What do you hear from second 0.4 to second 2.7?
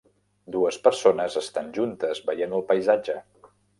Dues persones estan juntes veient el